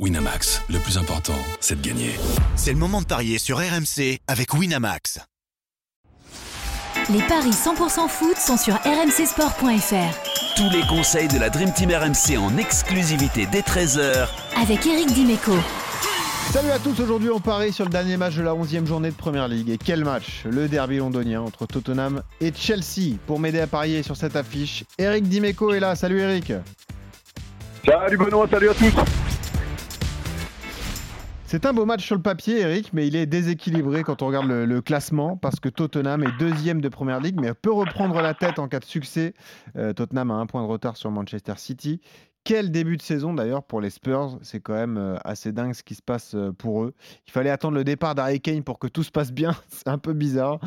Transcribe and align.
Winamax, 0.00 0.60
le 0.70 0.80
plus 0.80 0.98
important, 0.98 1.38
c'est 1.60 1.80
de 1.80 1.86
gagner. 1.86 2.10
C'est 2.56 2.72
le 2.72 2.78
moment 2.78 3.00
de 3.00 3.06
parier 3.06 3.38
sur 3.38 3.58
RMC 3.58 4.18
avec 4.26 4.52
Winamax. 4.52 5.20
Les 7.10 7.22
paris 7.22 7.50
100% 7.50 8.08
foot 8.08 8.36
sont 8.36 8.56
sur 8.56 8.74
rmcsport.fr. 8.74 10.56
Tous 10.56 10.70
les 10.70 10.82
conseils 10.88 11.28
de 11.28 11.38
la 11.38 11.48
Dream 11.48 11.72
Team 11.72 11.92
RMC 11.92 12.36
en 12.38 12.56
exclusivité 12.56 13.46
dès 13.52 13.60
13h 13.60 14.26
Avec 14.60 14.84
Eric 14.84 15.12
Dimeco. 15.12 15.54
Salut 16.50 16.72
à 16.72 16.80
tous, 16.80 16.98
aujourd'hui 17.00 17.30
on 17.30 17.38
parie 17.38 17.72
sur 17.72 17.84
le 17.84 17.90
dernier 17.90 18.16
match 18.16 18.34
de 18.34 18.42
la 18.42 18.52
11e 18.52 18.86
journée 18.86 19.10
de 19.10 19.16
Première 19.16 19.46
Ligue. 19.46 19.70
Et 19.70 19.78
quel 19.78 20.04
match 20.04 20.42
Le 20.44 20.66
derby 20.66 20.96
londonien 20.96 21.40
entre 21.40 21.66
Tottenham 21.66 22.24
et 22.40 22.52
Chelsea. 22.52 23.16
Pour 23.28 23.38
m'aider 23.38 23.60
à 23.60 23.68
parier 23.68 24.02
sur 24.02 24.16
cette 24.16 24.34
affiche, 24.34 24.82
Eric 24.98 25.28
Dimeco 25.28 25.72
est 25.72 25.78
là. 25.78 25.94
Salut 25.94 26.18
Eric. 26.18 26.52
Salut 27.86 28.16
Benoît, 28.16 28.48
salut 28.50 28.70
à 28.70 28.74
tous. 28.74 28.92
C'est 31.54 31.66
un 31.66 31.72
beau 31.72 31.84
match 31.84 32.04
sur 32.04 32.16
le 32.16 32.20
papier, 32.20 32.62
Eric, 32.62 32.90
mais 32.92 33.06
il 33.06 33.14
est 33.14 33.26
déséquilibré 33.26 34.02
quand 34.02 34.22
on 34.22 34.26
regarde 34.26 34.48
le, 34.48 34.64
le 34.64 34.80
classement 34.80 35.36
parce 35.36 35.60
que 35.60 35.68
Tottenham 35.68 36.24
est 36.24 36.36
deuxième 36.36 36.80
de 36.80 36.88
première 36.88 37.20
ligue, 37.20 37.40
mais 37.40 37.54
peut 37.54 37.70
reprendre 37.70 38.20
la 38.20 38.34
tête 38.34 38.58
en 38.58 38.66
cas 38.66 38.80
de 38.80 38.84
succès. 38.84 39.34
Euh, 39.76 39.92
Tottenham 39.92 40.32
a 40.32 40.34
un 40.34 40.46
point 40.46 40.62
de 40.62 40.66
retard 40.66 40.96
sur 40.96 41.12
Manchester 41.12 41.52
City. 41.58 42.00
Quel 42.42 42.72
début 42.72 42.96
de 42.96 43.02
saison 43.02 43.34
d'ailleurs 43.34 43.62
pour 43.62 43.80
les 43.80 43.90
Spurs, 43.90 44.36
c'est 44.42 44.58
quand 44.58 44.74
même 44.74 44.96
euh, 44.96 45.14
assez 45.24 45.52
dingue 45.52 45.74
ce 45.74 45.84
qui 45.84 45.94
se 45.94 46.02
passe 46.02 46.34
euh, 46.34 46.50
pour 46.50 46.82
eux. 46.82 46.92
Il 47.28 47.30
fallait 47.30 47.50
attendre 47.50 47.76
le 47.76 47.84
départ 47.84 48.16
d'Harry 48.16 48.40
Kane 48.40 48.64
pour 48.64 48.80
que 48.80 48.88
tout 48.88 49.04
se 49.04 49.12
passe 49.12 49.32
bien, 49.32 49.52
c'est 49.68 49.86
un 49.86 49.98
peu 49.98 50.12
bizarre. 50.12 50.58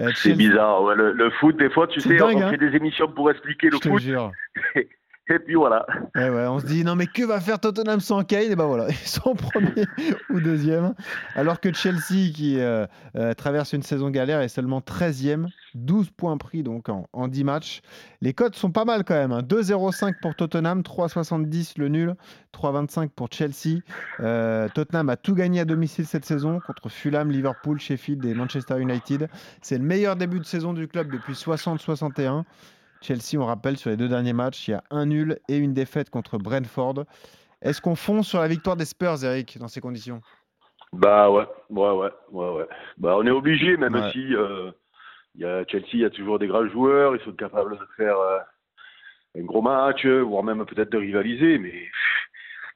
Euh, 0.00 0.08
c'est 0.08 0.30
Chelsea... 0.30 0.38
bizarre, 0.38 0.82
ouais, 0.82 0.96
le, 0.96 1.12
le, 1.12 1.30
foot 1.38 1.56
des 1.56 1.70
fois, 1.70 1.86
tu 1.86 2.00
sais, 2.00 2.16
dingue, 2.16 2.38
on 2.38 2.42
hein 2.42 2.50
fait 2.50 2.58
des 2.58 2.76
émissions 2.76 3.06
pour 3.06 3.30
expliquer 3.30 3.68
le 3.70 3.78
Je 3.80 3.88
foot. 3.88 3.98
Te 3.98 4.02
jure. 4.02 4.32
Et 5.32 5.38
puis 5.38 5.54
voilà. 5.54 5.86
Ouais, 6.14 6.28
on 6.46 6.58
se 6.58 6.66
dit, 6.66 6.84
non 6.84 6.94
mais 6.94 7.06
que 7.06 7.22
va 7.24 7.40
faire 7.40 7.58
Tottenham 7.58 8.00
sans 8.00 8.22
Kane? 8.22 8.52
Et 8.52 8.56
ben 8.56 8.66
voilà, 8.66 8.88
ils 8.90 8.94
sont 8.94 9.34
premier 9.34 9.86
ou 10.28 10.40
deuxième. 10.40 10.94
Alors 11.34 11.58
que 11.58 11.72
Chelsea, 11.72 12.30
qui 12.34 12.60
euh, 12.60 12.86
euh, 13.16 13.32
traverse 13.32 13.72
une 13.72 13.82
saison 13.82 14.10
galère, 14.10 14.42
est 14.42 14.48
seulement 14.48 14.80
13e. 14.80 15.46
12 15.74 16.10
points 16.10 16.36
pris 16.36 16.62
donc 16.62 16.90
en, 16.90 17.08
en 17.14 17.28
10 17.28 17.44
matchs. 17.44 17.80
Les 18.20 18.34
cotes 18.34 18.56
sont 18.56 18.72
pas 18.72 18.84
mal 18.84 19.04
quand 19.04 19.14
même. 19.14 19.32
Hein. 19.32 19.40
2,05 19.40 20.20
pour 20.20 20.34
Tottenham, 20.34 20.82
3,70 20.82 21.78
le 21.78 21.88
nul, 21.88 22.14
3,25 22.54 23.08
pour 23.08 23.28
Chelsea. 23.32 23.80
Euh, 24.20 24.68
Tottenham 24.74 25.08
a 25.08 25.16
tout 25.16 25.34
gagné 25.34 25.60
à 25.60 25.64
domicile 25.64 26.04
cette 26.04 26.26
saison 26.26 26.60
contre 26.66 26.90
Fulham, 26.90 27.30
Liverpool, 27.30 27.80
Sheffield 27.80 28.22
et 28.26 28.34
Manchester 28.34 28.78
United. 28.78 29.30
C'est 29.62 29.78
le 29.78 29.84
meilleur 29.84 30.16
début 30.16 30.40
de 30.40 30.44
saison 30.44 30.74
du 30.74 30.88
club 30.88 31.10
depuis 31.10 31.32
60-61. 31.32 32.44
Chelsea, 33.02 33.36
on 33.36 33.46
rappelle, 33.46 33.76
sur 33.76 33.90
les 33.90 33.96
deux 33.96 34.08
derniers 34.08 34.32
matchs, 34.32 34.68
il 34.68 34.70
y 34.72 34.74
a 34.74 34.84
un 34.90 35.06
nul 35.06 35.38
et 35.48 35.56
une 35.56 35.74
défaite 35.74 36.10
contre 36.10 36.38
Brentford. 36.38 37.04
Est-ce 37.60 37.80
qu'on 37.80 37.96
fonce 37.96 38.28
sur 38.28 38.40
la 38.40 38.48
victoire 38.48 38.76
des 38.76 38.84
Spurs, 38.84 39.24
Eric, 39.24 39.58
dans 39.58 39.68
ces 39.68 39.80
conditions? 39.80 40.20
Bah 40.92 41.30
ouais, 41.30 41.46
ouais, 41.70 41.90
ouais, 41.90 42.10
ouais, 42.30 42.50
ouais. 42.50 42.68
Bah 42.98 43.14
on 43.16 43.26
est 43.26 43.30
obligé, 43.30 43.76
même 43.76 43.94
ouais. 43.94 44.10
si 44.12 44.34
euh, 44.34 44.70
y 45.36 45.44
a 45.44 45.64
Chelsea, 45.66 45.88
il 45.94 46.00
y 46.00 46.04
a 46.04 46.10
toujours 46.10 46.38
des 46.38 46.46
grands 46.46 46.68
joueurs, 46.68 47.16
ils 47.16 47.22
sont 47.22 47.32
capables 47.32 47.78
de 47.78 47.86
faire 47.96 48.18
euh, 48.18 48.38
un 49.38 49.44
gros 49.44 49.62
match, 49.62 50.04
voire 50.04 50.42
même 50.42 50.64
peut-être 50.66 50.92
de 50.92 50.98
rivaliser, 50.98 51.58
mais 51.58 51.88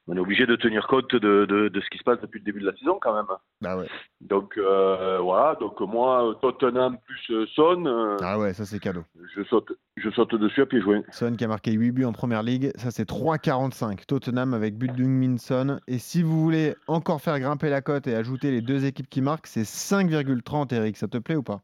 on 0.09 0.17
est 0.17 0.21
obligé 0.21 0.47
de 0.47 0.55
tenir 0.57 0.87
compte 0.87 1.11
de, 1.15 1.47
de, 1.47 1.69
de, 1.69 1.81
ce 1.81 1.91
qui 1.91 1.99
se 1.99 2.05
passe 2.05 2.21
depuis 2.21 2.39
le 2.39 2.45
début 2.45 2.61
de 2.61 2.67
la 2.67 2.77
saison 2.77 2.99
quand 3.01 3.15
même. 3.15 3.27
Ah 3.65 3.77
ouais. 3.77 3.87
Donc 4.21 4.57
euh, 4.57 5.19
voilà, 5.21 5.57
donc 5.57 5.81
moi 5.81 6.37
Tottenham 6.41 6.97
plus 7.05 7.47
Son. 7.55 7.85
Euh, 7.87 8.17
ah 8.23 8.39
ouais, 8.39 8.55
ça 8.55 8.65
c'est 8.65 8.79
cadeau. 8.79 9.05
Je 9.35 9.43
saute, 9.45 9.73
je 9.97 10.11
saute 10.11 10.35
dessus 10.37 10.63
à 10.63 10.67
pieds 10.67 10.81
joints. 10.81 11.03
Son 11.11 11.35
qui 11.35 11.45
a 11.45 11.49
marqué 11.49 11.73
8 11.73 11.91
buts 11.91 12.05
en 12.05 12.13
première 12.13 12.43
ligue, 12.43 12.71
ça 12.77 12.91
c'est 12.91 13.09
3,45. 13.09 14.07
Tottenham 14.07 14.55
avec 14.55 14.77
but 14.77 14.93
d'Ungminson. 14.95 15.81
Et 15.89 15.99
si 15.99 16.23
vous 16.23 16.41
voulez 16.41 16.75
encore 16.87 17.21
faire 17.21 17.39
grimper 17.41 17.69
la 17.71 17.81
cote 17.81 18.07
et 18.07 18.15
ajouter 18.15 18.51
les 18.51 18.61
deux 18.63 18.85
équipes 18.85 19.11
qui 19.11 19.23
marquent, 19.23 19.47
c'est 19.47 19.63
5,30 19.63 20.75
Eric, 20.75 20.97
ça 20.97 21.09
te 21.09 21.19
plaît 21.19 21.37
ou 21.37 21.43
pas? 21.43 21.63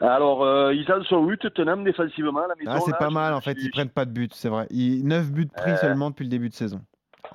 Alors, 0.00 0.44
euh, 0.44 0.74
ils 0.74 0.90
en 0.92 1.02
sont 1.04 1.24
8 1.24 1.38
Tottenham 1.38 1.84
défensivement 1.84 2.40
à 2.44 2.48
la 2.48 2.54
maison. 2.56 2.70
Ah, 2.74 2.80
c'est 2.84 2.98
pas 2.98 3.10
mal 3.10 3.32
en 3.32 3.40
fait, 3.40 3.56
ils 3.60 3.70
prennent 3.70 3.88
pas 3.88 4.04
de 4.04 4.10
but, 4.10 4.34
c'est 4.34 4.48
vrai. 4.48 4.66
Ils... 4.70 5.06
9 5.06 5.30
buts 5.32 5.46
pris 5.56 5.70
Euh. 5.70 5.76
seulement 5.76 6.10
depuis 6.10 6.24
le 6.24 6.30
début 6.30 6.48
de 6.48 6.54
saison. 6.54 6.80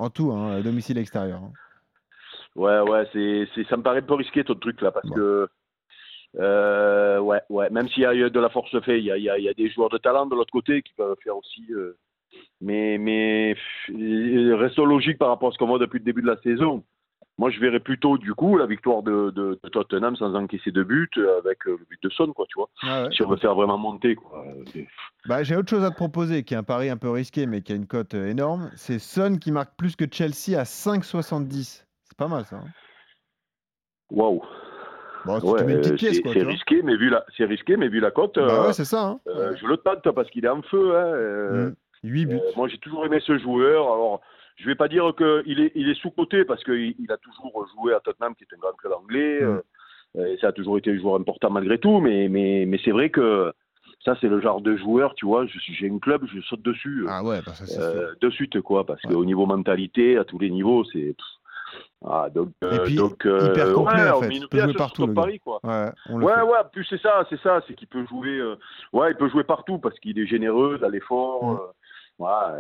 En 0.01 0.09
tout, 0.09 0.31
hein, 0.31 0.61
domicile 0.61 0.97
extérieur. 0.97 1.39
hein. 1.43 1.51
Ouais, 2.55 2.79
ouais, 2.79 3.07
c'est, 3.13 3.63
ça 3.69 3.77
me 3.77 3.83
paraît 3.83 3.99
un 3.99 4.01
peu 4.01 4.15
risqué 4.15 4.43
ton 4.43 4.55
truc 4.55 4.81
là, 4.81 4.91
parce 4.91 5.07
Bon. 5.07 5.15
que. 5.15 5.47
Euh, 6.39 7.19
ouais, 7.19 7.41
ouais, 7.49 7.69
même 7.69 7.87
s'il 7.89 8.03
y 8.03 8.05
a 8.05 8.29
de 8.29 8.39
la 8.39 8.49
force 8.49 8.77
fait, 8.81 8.97
il 8.99 9.05
y 9.05 9.11
a, 9.11 9.17
il 9.17 9.23
y, 9.23 9.29
a, 9.29 9.37
il 9.37 9.43
y 9.43 9.49
a 9.49 9.53
des 9.53 9.69
joueurs 9.69 9.89
de 9.89 9.97
talent 9.99 10.25
de 10.25 10.35
l'autre 10.35 10.51
côté 10.51 10.81
qui 10.81 10.93
peuvent 10.93 11.15
faire 11.23 11.37
aussi. 11.37 11.65
euh, 11.71 11.97
mais, 12.61 12.97
mais 12.97 13.55
restons 14.55 14.85
logiques 14.85 15.17
par 15.19 15.27
rapport 15.29 15.49
à 15.49 15.51
ce 15.51 15.57
qu'on 15.57 15.67
voit 15.67 15.77
depuis 15.79 15.99
le 15.99 16.05
début 16.05 16.21
de 16.23 16.27
la 16.27 16.41
saison. 16.41 16.83
Moi, 17.41 17.49
je 17.49 17.59
verrais 17.59 17.79
plutôt, 17.79 18.19
du 18.19 18.35
coup, 18.35 18.55
la 18.55 18.67
victoire 18.67 19.01
de, 19.01 19.31
de, 19.31 19.59
de 19.63 19.69
Tottenham 19.69 20.15
sans 20.15 20.35
encaisser 20.35 20.69
de 20.69 20.83
but, 20.83 21.09
euh, 21.17 21.39
avec 21.39 21.65
euh, 21.65 21.71
le 21.71 21.85
but 21.89 21.97
de 22.03 22.09
Son, 22.09 22.31
quoi, 22.33 22.45
tu 22.47 22.53
vois. 22.59 22.69
Ah 22.83 23.05
ouais. 23.05 23.09
Si 23.11 23.23
on 23.23 23.29
veut 23.29 23.37
faire 23.37 23.55
vraiment 23.55 23.79
monter, 23.79 24.13
quoi. 24.13 24.45
C'est- 24.71 24.87
Bah, 25.25 25.41
J'ai 25.41 25.55
autre 25.55 25.67
chose 25.71 25.83
à 25.83 25.89
te 25.89 25.95
proposer, 25.95 26.43
qui 26.43 26.53
est 26.53 26.57
un 26.57 26.61
pari 26.61 26.91
un 26.91 26.97
peu 26.97 27.09
risqué, 27.09 27.47
mais 27.47 27.63
qui 27.63 27.71
a 27.73 27.75
une 27.75 27.87
cote 27.87 28.13
euh, 28.13 28.27
énorme. 28.27 28.69
C'est 28.75 28.99
Son 28.99 29.39
qui 29.39 29.51
marque 29.51 29.75
plus 29.75 29.95
que 29.95 30.05
Chelsea 30.11 30.55
à 30.55 30.65
5,70. 30.65 31.83
C'est 32.03 32.15
pas 32.15 32.27
mal 32.27 32.45
ça. 32.45 32.57
hein. 32.57 32.69
Waouh! 34.11 34.43
Bon, 35.25 35.39
tu 35.39 35.45
Ouais, 35.47 35.63
euh, 35.63 35.97
c'est, 35.97 36.43
risqué, 36.43 36.83
mais 36.83 36.95
vu 36.95 37.09
la, 37.09 37.25
c'est 37.35 37.45
risqué, 37.45 37.75
mais 37.75 37.87
vu 37.87 37.99
la 37.99 38.11
cote, 38.11 38.37
Bah 38.37 38.43
euh, 38.43 38.67
ouais, 38.67 38.73
c'est 38.73 38.85
ça. 38.85 39.03
Hein. 39.03 39.19
euh, 39.25 39.55
je 39.59 39.65
le 39.65 39.77
tente 39.77 40.07
parce 40.11 40.29
qu'il 40.29 40.45
est 40.45 40.49
en 40.49 40.61
feu. 40.61 40.95
Hein, 40.95 41.05
euh, 41.05 41.69
Mm. 41.69 41.75
8 42.03 42.25
buts. 42.27 42.35
Euh, 42.35 42.51
moi, 42.55 42.67
j'ai 42.67 42.77
toujours 42.77 43.03
aimé 43.03 43.19
ce 43.25 43.35
joueur. 43.39 43.81
Alors, 43.91 44.21
je 44.61 44.65
vais 44.67 44.75
pas 44.75 44.87
dire 44.87 45.11
qu'il 45.17 45.59
est, 45.59 45.71
il 45.75 45.89
est 45.89 45.99
sous-coté 46.01 46.45
parce 46.45 46.63
qu'il 46.63 46.95
il 46.99 47.11
a 47.11 47.17
toujours 47.17 47.67
joué 47.75 47.93
à 47.93 47.99
Tottenham, 47.99 48.35
qui 48.35 48.43
est 48.43 48.53
un 48.55 48.59
grand 48.59 48.73
club 48.73 48.93
anglais. 48.93 49.41
Mm. 49.41 49.61
euh, 50.17 50.25
et 50.33 50.37
ça 50.39 50.47
a 50.49 50.51
toujours 50.51 50.77
été 50.77 50.91
un 50.91 50.99
joueur 50.99 51.15
important 51.15 51.49
malgré 51.49 51.77
tout. 51.77 51.99
Mais, 51.99 52.27
mais, 52.29 52.65
mais 52.67 52.79
c'est 52.83 52.91
vrai 52.91 53.09
que 53.09 53.51
ça, 54.03 54.15
c'est 54.19 54.27
le 54.27 54.41
genre 54.41 54.61
de 54.61 54.75
joueur, 54.77 55.13
tu 55.15 55.25
vois. 55.25 55.45
J'ai 55.45 55.89
un 55.89 55.99
club, 55.99 56.25
je 56.33 56.41
saute 56.41 56.61
dessus. 56.63 57.05
Ah 57.07 57.23
ouais, 57.23 57.39
bah 57.45 57.53
ça 57.53 57.79
euh, 57.79 58.13
de 58.19 58.29
suite, 58.29 58.59
quoi. 58.61 58.85
Parce 58.85 59.03
Ouais. 59.03 59.13
qu'au 59.13 59.25
niveau 59.25 59.45
mentalité, 59.45 60.17
à 60.17 60.23
tous 60.25 60.39
les 60.39 60.49
niveaux, 60.49 60.83
c'est. 60.85 61.15
Ah, 62.03 62.27
donc, 62.33 62.49
Et 62.63 62.65
euh, 62.65 62.83
puis, 62.83 62.95
donc, 62.95 63.25
euh, 63.25 63.51
hyper 63.51 63.73
complet, 63.73 64.03
ouais, 64.03 64.09
en 64.09 64.21
fait. 64.21 64.29
Il 64.33 64.47
peut 64.49 64.57
jouer 64.59 64.73
partout, 64.73 65.05
le 65.05 65.13
gars. 65.13 65.21
pari, 65.21 65.39
quoi. 65.39 65.59
Ouais, 65.63 65.91
Ouais, 66.09 66.33
fait. 66.33 66.41
ouais, 66.41 66.57
plus 66.73 66.83
c'est 66.89 66.99
ça, 67.01 67.25
c'est 67.29 67.39
ça, 67.41 67.61
c'est 67.67 67.75
qu'il 67.75 67.87
peut 67.87 68.05
jouer. 68.07 68.39
euh, 68.39 68.55
Ouais, 68.91 69.11
il 69.11 69.15
peut 69.17 69.29
jouer 69.29 69.43
partout 69.43 69.77
parce 69.77 69.97
qu'il 69.99 70.17
est 70.19 70.25
généreux, 70.25 70.79
à 70.83 70.89
l'effort. 70.89 71.73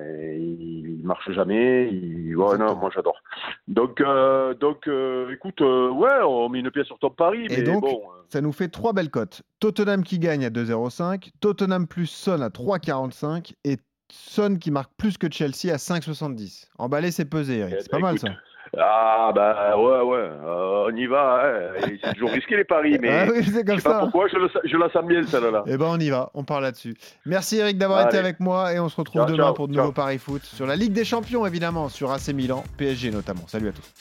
Et 0.01 0.37
il, 0.37 1.01
marche 1.03 1.31
jamais. 1.31 1.89
Il... 1.91 2.35
Ouais, 2.35 2.57
non, 2.57 2.75
moi 2.75 2.89
j'adore. 2.93 3.21
Donc, 3.67 4.01
euh, 4.01 4.53
donc, 4.53 4.87
euh, 4.87 5.31
écoute, 5.33 5.61
euh, 5.61 5.89
ouais, 5.89 6.21
on 6.23 6.49
met 6.49 6.59
une 6.59 6.71
pièce 6.71 6.87
sur 6.87 6.99
ton 6.99 7.09
pari, 7.09 7.45
Et 7.45 7.57
mais 7.57 7.63
donc, 7.63 7.81
bon. 7.81 8.01
Ça 8.29 8.41
nous 8.41 8.51
fait 8.51 8.69
trois 8.69 8.93
belles 8.93 9.09
cotes. 9.09 9.41
Tottenham 9.59 10.03
qui 10.03 10.19
gagne 10.19 10.45
à 10.45 10.49
2,05, 10.49 11.31
Tottenham 11.39 11.87
plus 11.87 12.07
Son 12.07 12.41
à 12.41 12.49
3,45 12.49 13.53
et 13.63 13.77
Son 14.11 14.57
qui 14.57 14.71
marque 14.71 14.91
plus 14.97 15.17
que 15.17 15.31
Chelsea 15.31 15.71
à 15.71 15.77
5,70. 15.77 16.67
Emballer, 16.77 17.11
c'est 17.11 17.25
pesé, 17.25 17.59
Eric. 17.59 17.75
Eh 17.77 17.81
C'est 17.81 17.91
pas 17.91 17.97
ben, 17.97 18.03
mal 18.03 18.15
écoute, 18.15 18.29
ça. 18.29 18.35
Ah, 18.77 19.31
bah 19.35 19.75
ouais, 19.77 19.99
ouais, 20.01 20.17
euh, 20.45 20.87
on 20.89 20.95
y 20.95 21.05
va. 21.05 21.41
hein. 21.43 21.81
C'est 22.03 22.13
toujours 22.13 22.31
risqué 22.31 22.55
les 22.55 22.63
paris, 22.63 22.97
mais 23.01 23.09
Ah 23.11 23.25
oui, 23.29 23.43
c'est 23.43 23.51
je 23.67 23.75
sais 23.75 23.81
pas 23.81 23.93
ça. 23.95 23.99
pourquoi 23.99 24.27
je, 24.29 24.37
le, 24.37 24.49
je 24.63 24.77
la 24.77 24.89
sens 24.91 25.03
bien 25.05 25.21
celle-là. 25.27 25.63
Eh 25.67 25.75
ben 25.77 25.87
on 25.89 25.99
y 25.99 26.09
va, 26.09 26.29
on 26.33 26.45
part 26.45 26.61
là-dessus. 26.61 26.95
Merci 27.25 27.57
Eric 27.57 27.77
d'avoir 27.77 28.05
été 28.07 28.17
avec 28.17 28.39
moi 28.39 28.71
et 28.73 28.79
on 28.79 28.87
se 28.87 28.95
retrouve 28.95 29.23
Ciao, 29.23 29.29
demain 29.31 29.43
ciao, 29.47 29.53
pour 29.53 29.67
de 29.67 29.73
ciao. 29.73 29.81
nouveaux 29.83 29.93
paris 29.93 30.19
foot 30.19 30.43
sur 30.43 30.65
la 30.65 30.77
Ligue 30.77 30.93
des 30.93 31.03
Champions 31.03 31.45
évidemment, 31.45 31.89
sur 31.89 32.11
AC 32.11 32.29
Milan, 32.29 32.63
PSG 32.77 33.11
notamment. 33.11 33.43
Salut 33.47 33.67
à 33.67 33.71
tous. 33.73 33.91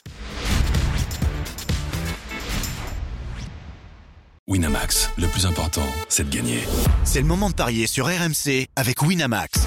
Winamax, 4.46 5.10
le 5.18 5.26
plus 5.28 5.46
important, 5.46 5.86
c'est 6.08 6.28
de 6.28 6.34
gagner. 6.34 6.58
C'est 7.04 7.20
le 7.20 7.26
moment 7.26 7.50
de 7.50 7.54
parier 7.54 7.86
sur 7.86 8.06
RMC 8.06 8.66
avec 8.74 9.00
Winamax. 9.02 9.66